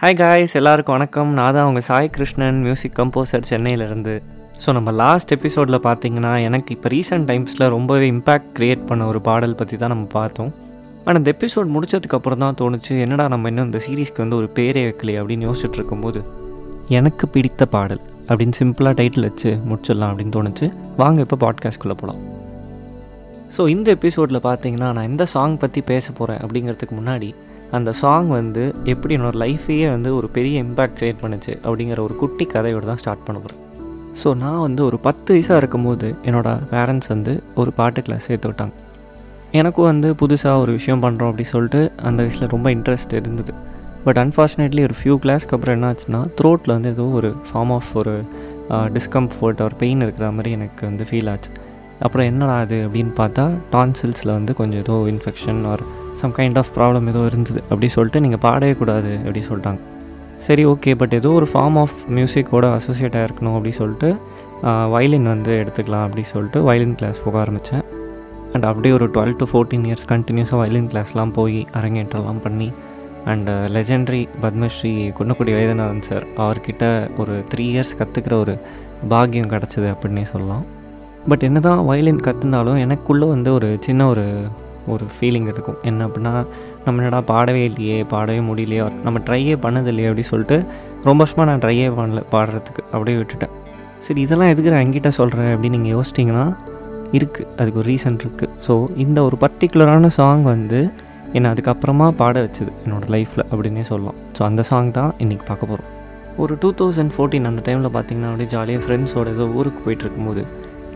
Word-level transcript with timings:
Hi 0.00 0.16
guys 0.16 0.54
எல்லாருக்கும் 0.58 0.94
வணக்கம். 0.96 1.30
நான் 1.36 1.54
தான் 1.56 1.66
உங்கள் 1.68 1.84
சாய் 1.86 2.08
கிருஷ்ணன் 2.14 2.58
மியூசிக் 2.64 2.96
கம்போசர் 2.98 3.46
சென்னையிலேருந்து. 3.50 4.14
ஸோ 4.62 4.72
நம்ம 4.76 4.90
லாஸ்ட் 5.00 5.30
எபிசோடில் 5.36 5.76
பார்த்தீங்கன்னா 5.86 6.32
எனக்கு 6.46 6.74
இப்போ 6.74 6.88
ரீசெண்ட் 6.94 7.26
டைம்ஸில் 7.30 7.64
ரொம்பவே 7.74 8.06
இம்பேக்ட் 8.14 8.50
க்ரியேட் 8.58 8.82
பண்ண 8.88 9.06
ஒரு 9.12 9.20
பாடல் 9.28 9.56
பற்றி 9.60 9.76
தான் 9.82 9.92
நம்ம 9.94 10.04
பார்த்தோம். 10.16 10.50
ஆனால் 11.04 11.20
இந்த 11.20 11.32
எபிசோட் 11.36 11.72
முடிச்சதுக்கப்புறம் 11.76 12.42
தான் 12.44 12.58
தோணுச்சு 12.60 12.92
என்னடா 13.04 13.26
நம்ம 13.34 13.48
இன்னும் 13.52 13.68
இந்த 13.70 13.80
சீரீஸ்க்கு 13.86 14.22
வந்து 14.24 14.38
ஒரு 14.40 14.50
பேரே 14.58 14.82
வைக்கலையே 14.88 15.20
அப்படின்னு 15.22 15.48
யோசிச்சுட்டு 15.48 15.80
இருக்கும்போது 15.80 16.22
எனக்கு 16.98 17.26
பிடித்த 17.36 17.70
பாடல் 17.76 18.02
அப்படின்னு 18.28 18.58
சிம்பிளாக 18.60 18.94
டைட்டில் 19.00 19.28
வச்சு 19.30 19.52
முடிச்சிடலாம் 19.70 20.12
அப்படின்னு 20.12 20.36
தோணுச்சு. 20.38 20.68
வாங்க 21.02 21.26
இப்போ 21.26 21.38
பாட்காஸ்ட்குள்ளே 21.46 21.98
போகலாம் 22.02 22.22
ஸோ 23.56 23.62
இந்த 23.76 23.88
எபிசோடில் 23.98 24.44
பார்த்தீங்கன்னா 24.50 24.90
நான் 24.98 25.10
எந்த 25.12 25.26
சாங் 25.34 25.58
பற்றி 25.64 25.80
பேச 25.92 26.06
போகிறேன் 26.12 26.40
அப்படிங்கிறதுக்கு 26.44 26.94
முன்னாடி 27.00 27.28
அந்த 27.70 27.92
சாங் 27.92 28.28
வந்து 28.28 28.74
எப்படி 28.84 29.16
என்னோடய 29.16 29.42
லைஃபையே 29.44 29.90
வந்து 29.90 30.16
ஒரு 30.16 30.28
பெரிய 30.28 30.62
இம்பேக்ட் 30.62 30.98
க்ரியேட் 31.00 31.22
பண்ணுச்சு 31.22 31.54
அப்படிங்கிற 31.64 31.98
ஒரு 31.98 32.14
குட்டி 32.14 32.46
கதையோடு 32.54 32.84
தான் 32.84 32.96
ஸ்டார்ட் 32.96 33.24
பண்ண 33.24 33.40
போகிறேன் 33.40 33.62
ஸோ 34.24 34.34
நான் 34.34 34.60
வந்து 34.60 34.84
ஒரு 34.84 34.98
பத்து 34.98 35.34
வயசாக 35.34 35.56
இருக்கும்போது 35.56 36.14
என்னோடய 36.24 36.58
பேரண்ட்ஸ் 36.70 37.08
வந்து 37.08 37.42
ஒரு 37.54 37.72
பாட்டு 37.72 38.02
கிளாஸ் 38.02 38.26
சேர்த்து 38.26 38.48
விட்டாங்க. 38.48 38.72
எனக்கும் 39.50 39.84
வந்து 39.84 40.12
புதுசாக 40.12 40.58
ஒரு 40.58 40.72
விஷயம் 40.72 41.02
பண்ணுறோம் 41.02 41.26
அப்படி 41.26 41.44
சொல்லிட்டு 41.44 41.92
அந்த 41.96 42.22
வயசில் 42.22 42.48
ரொம்ப 42.48 42.70
இன்ட்ரெஸ்ட் 42.70 43.14
இருந்தது. 43.14 43.54
பட் 44.04 44.16
அன்ஃபார்ச்சுனேட்லி 44.16 44.82
ஒரு 44.82 44.94
ஃபியூ 45.02 45.14
கிளாஸ்க்கு 45.24 45.50
அப்புறம் 45.50 45.74
என்ன 45.74 45.94
ஆச்சுன்னா 45.94 46.26
த்ரோட்டில் 46.40 46.66
வந்து 46.66 46.88
ஏதோ 46.88 47.02
ஒரு 47.02 47.34
ஃபார்ம் 47.52 47.72
ஆஃப் 47.72 47.90
ஒரு 47.94 48.22
டிஸ்கம்ஃபர்ட் 48.70 49.62
ஒரு 49.62 49.74
பெயின் 49.74 50.00
இருக்கிற 50.00 50.30
மாதிரி 50.30 50.50
எனக்கு 50.50 50.86
வந்து 50.86 51.04
ஃபீல் 51.10 51.30
ஆச்சு. 51.30 51.50
அப்புறம் 51.98 52.26
என்னடா 52.26 52.58
அது 52.58 52.88
அப்படின்னு 52.88 53.12
பார்த்தா 53.16 53.50
டான்சில்ஸில் 53.72 54.32
வந்து 54.32 54.54
கொஞ்சம் 54.54 54.80
ஏதோ 54.80 54.92
infection 54.92 55.66
or 55.66 55.84
some 56.20 56.34
kind 56.38 56.58
of 56.62 56.70
problem 56.76 57.06
ஏதோ 57.12 57.22
இருந்தது 57.30 57.60
அப்படி 57.68 57.88
சொல்லிட்டு 57.96 58.22
நீங்கள் 58.24 58.42
பாடவே 58.46 58.72
கூடாது 58.80 59.12
அப்படி 59.20 59.42
சொல்லிட்டாங்க. 59.50 59.80
சரி 60.46 60.64
ஓகே 60.72 60.92
பட் 61.00 61.14
ஏதோ 61.18 61.30
ஒரு 61.38 61.46
ஃபார்ம் 61.52 61.76
ஆஃப் 61.82 61.94
மியூசிக்கோட 62.16 62.66
அசோசியேட் 62.78 63.16
ஆகிருக்கணும் 63.20 63.56
அப்படி 63.58 63.72
சொல்லிட்டு 63.80 64.08
வயலின் 64.94 65.28
வந்து 65.32 65.52
எடுத்துக்கலாம் 65.62 66.04
அப்படி 66.06 66.22
சொல்லிட்டு 66.32 66.58
வயலின் 66.68 66.96
கிளாஸ் 67.00 67.18
போக 67.24 67.38
ஆரம்பித்தேன் 67.44 67.84
அண்ட் 68.52 68.66
அப்படியே 68.70 68.92
ஒரு 68.94 69.06
டுவெல் 69.14 69.38
டு 69.40 69.46
ஃபோர்டீன் 69.52 69.86
இயர்ஸ் 69.88 70.06
கண்டினியூஸாக 70.12 70.58
வயலின் 70.62 70.90
கிளாஸ்லாம் 70.92 71.32
போய் 71.38 71.58
அரங்கேற்றம்லாம் 71.78 72.42
பண்ணி 72.46 72.68
and 73.32 73.48
legendary 73.76 74.22
Padmashri 74.42 74.92
Kunnakudi 75.18 75.54
Vaidyanathan 75.56 76.06
sir 76.08 76.26
அவர்கிட்ட 76.44 76.84
ஒரு 77.18 77.36
த்ரீ 77.52 77.64
இயர்ஸ் 77.74 77.96
கற்றுக்கிற 78.00 78.36
ஒரு 78.44 78.54
பாக்கியம் 79.08 79.50
கிடச்சிது 79.54 79.88
அப்படின்னே 79.94 80.24
சொல்லலாம். 80.32 80.64
பட் 81.28 81.44
என்ன 81.48 81.58
தான் 81.66 81.80
வயலின் 81.84 82.22
கற்றுனாலும் 82.26 82.80
எனக்குள்ளே 82.84 83.28
வந்து 83.34 83.52
ஒரு 83.52 83.70
சின்ன 83.86 84.02
ஒரு 84.12 84.26
ஒரு 84.92 85.04
ஃபீலிங் 85.14 85.48
இருக்கும். 85.52 85.78
என்ன 85.90 86.00
அப்படின்னா 86.08 86.32
நம்ம 86.84 87.02
என்னடா 87.02 87.20
பாடவே 87.32 87.62
இல்லையே 87.70 87.98
பாடவே 88.12 88.40
முடியலையே 88.48 88.84
நம்ம 89.06 89.20
ட்ரையே 89.28 89.56
பண்ணது 89.64 89.90
இல்லையே 89.94 90.26
சொல்லிட்டு 90.32 90.58
ரொம்ப 91.08 91.18
வருஷமாக 91.22 91.46
நான் 91.50 91.62
ட்ரையே 91.64 91.88
பண்ணல 91.98 92.22
பாடுறதுக்கு. 92.34 92.84
அப்படியே 92.94 93.16
விட்டுட்டேன். 93.20 93.54
சரி 94.06 94.20
இதெல்லாம் 94.26 94.52
எதுக்கு 94.52 94.72
நான் 94.74 94.84
என்கிட்ட 94.86 95.12
சொல்கிறேன் 95.20 95.50
அப்படின்னு 95.54 95.76
நீங்கள் 95.78 95.94
யோசிச்சிங்கன்னா 95.96 96.46
இருக்குது 97.18 97.48
அதுக்கு 97.60 97.80
ஒரு 97.82 97.88
ரீசன் 97.92 98.20
இருக்குது 98.22 98.52
ஸோ 98.66 98.74
இந்த 99.04 99.18
ஒரு 99.28 99.36
பர்டிகுலரான 99.44 100.08
சாங் 100.18 100.44
வந்து 100.54 100.80
என்னை 101.36 101.48
அதுக்கப்புறமா 101.52 102.06
பாட 102.20 102.36
வச்சுது 102.46 102.70
என்னோடய 102.84 103.10
லைஃப்பில் 103.14 103.44
அப்படின்னே 103.50 103.84
சொல்லலாம். 103.90 104.18
ஸோ 104.36 104.40
அந்த 104.48 104.62
சாங் 104.70 104.90
தான் 104.98 105.12
இன்றைக்கி 105.24 105.44
பார்க்க 105.50 105.70
போகிறோம் 105.70 105.90
ஒரு 106.42 106.54
டூ 106.62 106.68
தௌசண்ட் 106.80 107.12
ஃபோர்டீன் 107.14 107.48
அந்த 107.50 107.60
டைமில் 107.66 107.90
பார்த்தீங்கன்னா 107.96 108.30
அப்படியே 108.30 108.50
ஜாலியாக 108.54 108.82
ஃப்ரெண்ட்ஸோட 108.84 109.28
ஏதோ 109.36 109.44
ஊருக்கு 109.58 109.80
போயிட்டு 109.84 110.04
இருக்கும்போது 110.04 110.42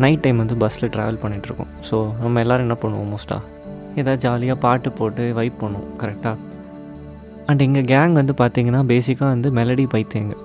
நைட் 0.05 0.23
டைம் 0.25 0.41
வந்து 0.43 0.57
பஸ்ஸில் 0.63 0.91
ட்ராவல் 0.95 1.21
பண்ணிகிட்ருக்கோம் 1.23 1.71
ஸோ 1.91 1.97
நம்ம 2.23 2.41
எல்லோரும் 2.45 2.67
என்ன 2.67 2.77
பண்ணுவோம் 2.83 3.11
மோஸ்ட்டாக 3.15 3.41
ஏதாவது 3.97 4.17
ஜாலியாக 4.17 4.59
பாட்டு 4.61 4.91
போட்டு 4.93 5.25
வைப் 5.39 5.59
பண்ணும் 5.59 5.89
கரெக்டாக 6.03 6.37
அண்ட் 7.47 7.63
எங்கள் 7.67 7.89
கேங் 7.93 8.13
வந்து 8.13 8.35
பார்த்திங்கன்னா 8.41 8.83
பேசிக்காக 8.93 9.31
வந்து 9.35 9.51
மெலடி 9.51 9.87
பைத்தியங்க 9.95 10.37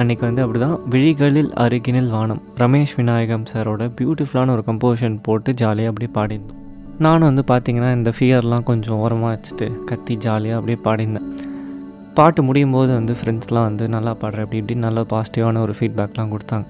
அன்றைக்கி 0.00 0.20
வந்து 0.20 0.42
அப்படி 0.42 0.58
தான் 0.58 0.78
விழிகளில் 0.92 1.50
அருகினில் 1.54 2.10
வானம். 2.14 2.40
ரமேஷ் 2.62 2.94
விநாயகம் 2.96 3.46
சாரோட 3.50 3.82
பியூட்டிஃபுல்லான 3.98 4.50
ஒரு 4.56 4.62
கம்போஷன் 4.66 5.16
போட்டு 5.26 5.54
ஜாலியாக 5.54 5.90
அப்படியே 5.92 6.10
பாடியிருந்தோம். 6.16 6.62
நானும் 6.98 7.28
வந்து 7.30 7.44
பார்த்திங்கன்னா 7.52 7.90
இந்த 7.92 8.10
ஃபியர்லாம் 8.16 8.62
கொஞ்சம் 8.62 8.98
ஓரமாக 9.04 9.30
வச்சுட்டு 9.34 9.66
கத்தி 9.84 10.16
ஜாலியாக 10.16 10.58
அப்படியே 10.58 10.78
பாடியிருந்தேன். 10.86 11.28
பாட்டு 12.14 12.42
முடியும் 12.42 12.74
போது 12.76 12.90
வந்து 12.92 13.14
ஃப்ரெண்ட்ஸ்லாம் 13.20 13.66
வந்து 13.68 13.88
நல்லா 13.88 14.12
பாடுற 14.20 14.44
அப்படி 14.44 14.60
இப்படி 14.62 14.74
நல்ல 14.86 15.00
பாசிட்டிவான 15.12 15.60
ஒரு 15.60 15.74
ஃபீட்பேக்லாம் 15.78 16.32
கொடுத்தாங்க. 16.34 16.66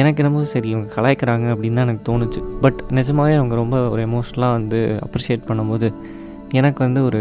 எனக்கு 0.00 0.20
என்னமோ 0.22 0.42
சரி 0.52 0.68
இவங்க 0.74 0.88
கலாய்க்கிறாங்க 0.96 1.46
அப்படின்னு 1.54 1.78
தான் 1.78 1.86
எனக்கு 1.88 2.04
தோணுச்சு. 2.10 2.40
பட் 2.64 2.78
நிஜமாகவே 2.98 3.34
அவங்க 3.40 3.54
ரொம்ப 3.62 3.76
ஒரு 3.94 4.02
எமோஷ்னலாக 4.08 4.56
வந்து 4.58 4.78
அப்ரிஷியேட் 5.06 5.44
பண்ணும்போது 5.48 5.88
எனக்கு 6.58 6.80
வந்து 6.86 7.00
ஒரு 7.08 7.20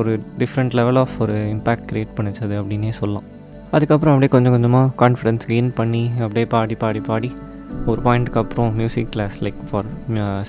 ஒரு 0.00 0.12
டிஃப்ரெண்ட் 0.40 0.74
லெவல் 0.78 0.98
ஆஃப் 1.02 1.14
ஒரு 1.24 1.36
இம்பேக்ட் 1.54 1.86
க்ரியேட் 1.90 2.12
பண்ணிச்சது 2.18 2.54
அப்படின்னே 2.60 2.92
சொல்லலாம். 3.00 3.26
அதுக்கப்புறம் 3.76 4.12
அப்படியே 4.14 4.32
கொஞ்சம் 4.34 4.54
கொஞ்சமாக 4.56 4.92
கான்ஃபிடென்ஸ் 5.02 5.44
கெயின் 5.50 5.72
பண்ணி 5.80 6.02
அப்படியே 6.24 6.46
பாடி 6.54 6.74
பாடி 6.84 7.02
பாடி 7.10 7.30
ஒரு 7.90 8.00
பாயிண்ட்டுக்கு 8.06 8.40
அப்புறம் 8.42 8.70
மியூசிக் 8.80 9.10
கிளாஸ் 9.14 9.36
லைக் 9.44 9.60
ஃபார் 9.68 9.88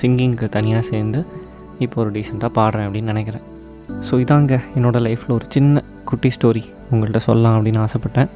சிங்கிங்க்கு 0.01 0.47
தனியாக 0.55 0.83
சேர்ந்து 0.91 1.19
இப்போ 1.85 1.97
ஒரு 2.03 2.09
டீசெண்டாக 2.15 2.51
பாடுறேன் 2.57 2.87
அப்படின்னு 2.87 3.11
நினைக்கிறேன். 3.13 3.45
ஸோ 4.07 4.13
இதாங்க 4.23 4.55
என்னோடய 4.77 5.03
லைஃப்பில் 5.07 5.35
ஒரு 5.37 5.47
சின்ன 5.55 5.83
குட்டி 6.09 6.29
ஸ்டோரி 6.35 6.63
உங்கள்கிட்ட 6.91 7.21
சொல்லலாம் 7.27 7.55
அப்படின்னு 7.57 7.81
ஆசைப்பட்டேன். 7.85 8.29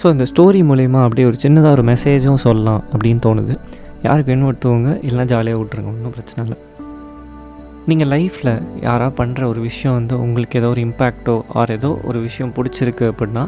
ஸோ 0.00 0.06
இந்த 0.14 0.24
ஸ்டோரி 0.30 0.60
மூலிமா 0.70 1.00
அப்படியே 1.06 1.26
ஒரு 1.30 1.38
சின்னதாக 1.44 1.76
ஒரு 1.76 1.84
மெசேஜும் 1.90 2.44
சொல்லலாம் 2.46 2.82
அப்படின்னு 2.92 3.20
தோணுது. 3.26 3.54
யாருக்கு 4.06 4.30
வேணும் 4.32 4.48
எடுத்துவங்க 4.50 4.90
இல்லைனா 5.08 5.26
ஜாலியாக 5.32 5.60
விட்ருங்க 5.60 5.90
ஒன்றும் 5.92 6.14
பிரச்சனை 6.16 6.40
இல்லை. 6.46 6.58
நீங்கள் 7.90 8.10
லைஃப்பில் 8.14 8.52
யாராக 8.86 9.10
பண்ணுற 9.20 9.42
ஒரு 9.52 9.60
விஷயம் 9.68 9.96
வந்து 9.98 10.14
உங்களுக்கு 10.24 10.58
ஏதோ 10.60 10.68
ஒரு 10.74 10.82
இம்பேக்டோ 10.88 11.36
ஆர் 11.60 11.72
ஏதோ 11.78 11.90
ஒரு 12.08 12.18
விஷயம் 12.26 12.52
பிடிச்சிருக்கு 12.58 13.06
அப்படின்னா 13.12 13.44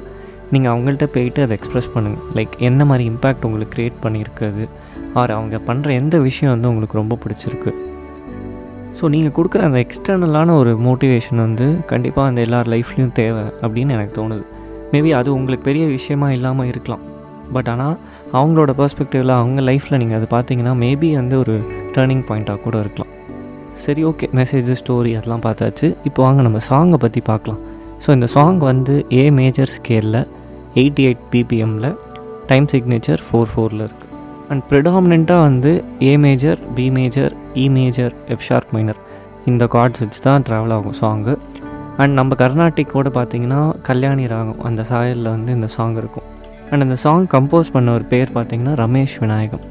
நீங்கள் 0.54 0.72
அவங்கள்ட்ட 0.72 1.06
போயிட்டு 1.14 1.40
அதை 1.44 1.54
எக்ஸ்ப்ரெஸ் 1.58 1.92
பண்ணுங்கள் 1.94 2.26
லைக் 2.38 2.54
என்ன 2.68 2.84
மாதிரி 2.90 3.04
இம்பேக்ட் 3.12 3.46
உங்களுக்கு 3.48 3.74
க்ரியேட் 3.76 4.02
பண்ணியிருக்குது 4.04 4.66
ஆர் 5.20 5.36
அவங்க 5.36 5.60
பண்ணுற 5.68 5.88
எந்த 6.00 6.16
விஷயம் 6.28 6.52
வந்து 6.54 6.70
உங்களுக்கு 6.72 7.00
ரொம்ப 7.02 7.18
பிடிச்சிருக்கு. 7.22 7.72
ஸோ 8.98 9.08
நீங்கள் 9.14 9.36
கொடுக்குற 9.38 9.62
அந்த 9.68 9.78
எக்ஸ்டர்னலான 9.86 10.54
ஒரு 10.62 10.74
மோட்டிவேஷன் 10.88 11.44
வந்து 11.46 11.66
கண்டிப்பாக 11.92 12.30
அந்த 12.30 12.40
எல்லார் 12.48 12.70
லைஃப்லேயும் 12.74 13.16
தேவை 13.20 13.46
அப்படின்னு 13.62 13.96
எனக்கு 13.96 14.14
தோணுது. 14.20 14.44
மேபி 14.92 15.10
அது 15.18 15.28
உங்களுக்கு 15.38 15.64
பெரிய 15.68 15.84
விஷயமா 15.96 16.28
இல்லாமல் 16.36 16.68
இருக்கலாம். 16.72 17.04
பட் 17.54 17.68
ஆனால் 17.72 17.96
அவங்களோட 18.38 18.70
பர்ஸ்பெக்டிவில் 18.80 19.34
அவங்க 19.40 19.60
லைஃப்பில் 19.70 20.00
நீங்கள் 20.02 20.18
அதை 20.18 20.28
பார்த்தீங்கன்னா 20.36 20.74
மேபி 20.84 21.10
வந்து 21.20 21.36
ஒரு 21.42 21.54
டேர்னிங் 21.96 22.24
பாயிண்ட்டாக 22.28 22.60
கூட 22.66 22.76
இருக்கலாம். 22.84 23.12
சரி 23.84 24.02
ஓகே 24.10 24.26
மெசேஜ் 24.40 24.70
ஸ்டோரி 24.82 25.10
அதெல்லாம் 25.18 25.44
பார்த்தாச்சு. 25.46 25.88
இப்போ 26.08 26.20
வாங்க 26.26 26.42
நம்ம 26.48 26.60
சாங்கை 26.70 26.98
பற்றி 27.04 27.20
பார்க்கலாம். 27.30 27.60
ஸோ 28.04 28.08
இந்த 28.16 28.26
சாங் 28.36 28.58
வந்து 28.72 28.94
ஏ 29.20 29.24
மேஜர் 29.40 29.72
ஸ்கேலில் 29.76 30.20
எயிட்டி 30.80 31.02
எயிட் 31.08 31.24
பிபிஎம்மில் 31.32 31.90
டைம் 32.50 32.66
சிக்னேச்சர் 32.72 33.22
ஃபோர் 33.26 33.50
ஃபோரில் 33.52 33.84
இருக்குது 33.86 34.12
அண்ட் 34.50 34.62
ப்ரிடாமினாக 34.70 35.40
வந்து 35.46 35.70
A 36.08 36.12
major 36.24 36.58
B 36.76 36.86
major 36.96 37.32
E 37.62 37.64
major 37.76 38.12
F 38.34 38.44
sharp 38.48 38.72
minor 38.76 39.00
இந்த 39.50 39.64
கார்ட்ஸ் 39.74 40.02
வச்சு 40.02 40.20
தான் 40.28 40.44
ட்ராவல் 40.48 40.74
ஆகும் 40.76 40.98
சாங்கு 41.00 41.34
அண்ட் 42.02 42.14
நம்ம 42.18 42.34
கர்நாட்டிக்கோட 42.40 43.08
பார்த்தீங்கன்னா 43.18 43.60
கல்யாணி 43.88 44.24
ராகம் 44.32 44.60
அந்த 44.68 44.82
சாயலில் 44.90 45.30
வந்து 45.34 45.50
இந்த 45.58 45.68
சாங் 45.76 45.96
இருக்கும். 46.02 46.26
அண்ட் 46.70 46.84
அந்த 46.86 46.96
சாங் 47.04 47.26
கம்போஸ் 47.34 47.72
பண்ண 47.74 47.88
ஒரு 47.98 48.04
பேர் 48.12 48.34
பார்த்திங்கன்னா 48.36 48.74
ரமேஷ் 48.82 49.16
விநாயகம். 49.22 49.64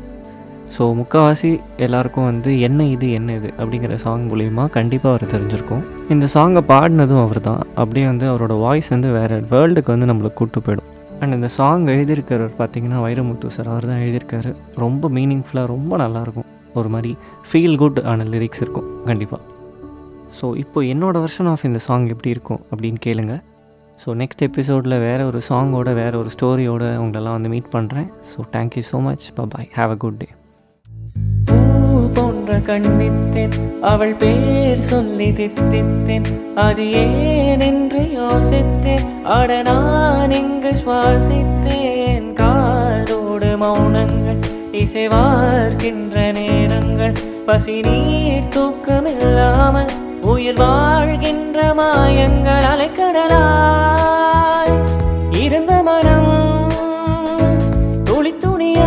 ஸோ 0.75 0.83
முக்கால்வாசி 0.99 1.49
எல்லாருக்கும் 1.85 2.27
வந்து 2.29 2.51
என்ன 2.67 2.85
இது 2.93 3.07
என்ன 3.17 3.35
இது 3.39 3.49
அப்படிங்கிற 3.59 3.95
சாங் 4.05 4.25
மூலிமா 4.31 4.63
கண்டிப்பாக 4.77 5.13
அவர் 5.13 5.31
தெரிஞ்சிருக்கும். 5.33 5.83
இந்த 6.13 6.25
சாங்கை 6.35 6.61
பாடினதும் 6.71 7.23
அவர் 7.25 7.41
தான் 7.49 7.61
அப்படியே 7.81 8.05
வந்து 8.11 8.27
அவரோட 8.31 8.55
வாய்ஸ் 8.65 8.89
வந்து 8.95 9.11
வேறு 9.17 9.37
வேர்ல்டுக்கு 9.53 9.93
வந்து 9.95 10.09
நம்மளுக்கு 10.11 10.39
கூப்பிட்டு 10.41 10.65
போயிடும். 10.67 10.89
அண்ட் 11.21 11.35
இந்த 11.37 11.49
சாங் 11.57 11.85
எழுதியிருக்கிறவர் 11.95 12.59
பார்த்தீங்கன்னா 12.61 13.01
வைரமுத்து 13.07 13.55
சார் 13.57 13.71
அவர் 13.73 13.89
தான் 13.91 14.01
எழுதியிருக்காரு. 14.05 14.51
ரொம்ப 14.83 15.09
மீனிங்ஃபுல்லாக 15.17 15.73
ரொம்ப 15.75 15.97
நல்லாயிருக்கும் 16.03 16.49
ஒரு 16.81 16.89
மாதிரி 16.95 17.13
ஃபீல் 17.49 17.77
குட் 17.83 18.01
ஆன 18.13 18.25
லிரிக்ஸ் 18.35 18.63
இருக்கும். 18.65 18.89
கண்டிப்பாக 19.11 19.41
ஸோ 20.37 20.45
இப்போ 20.63 20.81
என்னோடய 20.93 21.23
வெர்ஷன் 21.25 21.49
ஆஃப் 21.51 21.65
இந்த 21.69 21.79
சாங் 21.87 22.07
எப்படி 22.13 22.33
இருக்கும் 22.35 22.61
அப்படின்னு 22.71 23.01
கேளுங்க. 23.07 23.35
ஸோ 24.03 24.09
நெக்ஸ்ட் 24.21 24.45
எபிசோடில் 24.47 24.97
வேறு 25.07 25.25
ஒரு 25.25 25.41
சாங்கோட 25.49 25.89
வேறு 26.01 26.16
ஒரு 26.22 26.29
ஸ்டோரியோட 26.35 26.83
உங்களெல்லாம் 27.03 27.37
வந்து 27.37 27.51
மீட் 27.53 27.69
பண்ணுறேன் 27.75 28.09
so 28.31 28.39
thank you 28.55 28.83
so 28.91 28.99
much 29.07 29.27
bye 29.53 29.69
have 29.79 29.93
a 29.95 29.97
good 30.05 30.19
day 30.23 30.29
பூ 31.49 31.57
போன்ற 32.17 32.57
கண்ணித்தேன் 32.69 33.55
அவள் 33.91 34.16
பேர் 34.22 34.83
சொல்லி 34.91 35.27
தித்தித்தேன். 35.39 36.28
அது 36.66 36.85
ஏன் 37.01 37.63
என்று 37.69 38.01
யோசித்தேன். 38.19 39.05
அட 39.35 39.61
நான் 39.67 40.33
இங்கு 40.41 40.71
சுவாசித்தேன். 40.81 42.29
காதோடு 42.39 43.51
மௌனங்கள் 43.63 44.41
இசைவார்க்கின்ற 44.81 46.17
நேரங்கள். 46.39 47.16
பசி 47.47 47.78
நீர் 47.87 48.49
தூக்கமில்லாமல் 48.55 49.93
உயிர் 50.25 50.57
வாழ்கின்ற 50.57 51.73
மாயங்கள் 51.73 52.63
அலைக்கடலாய். 52.72 54.83
இருந்த 55.31 55.83
மனம் 55.83 56.73
துளி 58.03 58.35
துணியாய் 58.39 58.81